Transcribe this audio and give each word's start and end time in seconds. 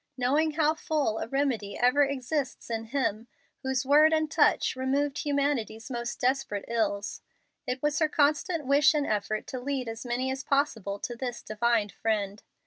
Knowing 0.17 0.53
how 0.53 0.73
full 0.73 1.19
a 1.19 1.27
remedy 1.27 1.77
ever 1.77 2.03
exists 2.03 2.71
in 2.71 2.85
Him 2.85 3.27
whose 3.61 3.85
word 3.85 4.13
and 4.13 4.31
touch 4.31 4.75
removed 4.75 5.19
humanity's 5.19 5.91
most 5.91 6.19
desperate 6.19 6.65
ills, 6.67 7.21
it 7.67 7.83
was 7.83 7.99
her 7.99 8.09
constant 8.09 8.65
wish 8.65 8.95
and 8.95 9.05
effort 9.05 9.45
to 9.45 9.59
lead 9.59 9.87
as 9.87 10.03
many 10.03 10.31
as 10.31 10.43
possible 10.43 10.97
to 10.97 11.15
this 11.15 11.43
Divine 11.43 11.89
Friend. 11.89 12.41